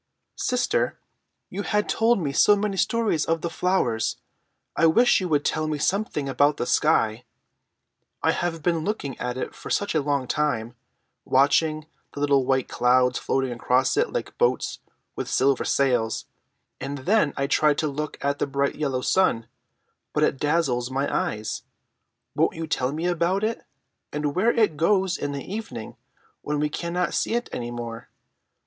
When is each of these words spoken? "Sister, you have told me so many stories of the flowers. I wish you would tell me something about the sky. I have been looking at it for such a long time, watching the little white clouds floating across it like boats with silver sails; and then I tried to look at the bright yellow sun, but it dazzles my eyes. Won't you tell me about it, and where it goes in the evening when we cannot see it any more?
"Sister, 0.39 0.97
you 1.51 1.61
have 1.61 1.85
told 1.85 2.19
me 2.19 2.31
so 2.31 2.55
many 2.55 2.75
stories 2.75 3.23
of 3.25 3.41
the 3.41 3.51
flowers. 3.51 4.15
I 4.75 4.87
wish 4.87 5.21
you 5.21 5.29
would 5.29 5.45
tell 5.45 5.67
me 5.67 5.77
something 5.77 6.27
about 6.27 6.57
the 6.57 6.65
sky. 6.65 7.23
I 8.23 8.31
have 8.31 8.63
been 8.63 8.79
looking 8.83 9.15
at 9.19 9.37
it 9.37 9.53
for 9.53 9.69
such 9.69 9.93
a 9.93 10.01
long 10.01 10.27
time, 10.27 10.73
watching 11.23 11.85
the 12.15 12.19
little 12.19 12.47
white 12.47 12.67
clouds 12.67 13.19
floating 13.19 13.51
across 13.51 13.95
it 13.95 14.11
like 14.11 14.35
boats 14.39 14.79
with 15.15 15.29
silver 15.29 15.63
sails; 15.65 16.25
and 16.79 16.97
then 17.05 17.31
I 17.37 17.45
tried 17.45 17.77
to 17.77 17.87
look 17.87 18.17
at 18.25 18.39
the 18.39 18.47
bright 18.47 18.73
yellow 18.73 19.01
sun, 19.01 19.45
but 20.13 20.23
it 20.23 20.39
dazzles 20.39 20.89
my 20.89 21.15
eyes. 21.15 21.61
Won't 22.33 22.55
you 22.55 22.65
tell 22.65 22.91
me 22.91 23.05
about 23.05 23.43
it, 23.43 23.65
and 24.11 24.33
where 24.35 24.49
it 24.51 24.77
goes 24.77 25.15
in 25.15 25.31
the 25.31 25.45
evening 25.45 25.95
when 26.41 26.59
we 26.59 26.69
cannot 26.69 27.13
see 27.13 27.35
it 27.35 27.49
any 27.53 27.69
more? 27.69 28.09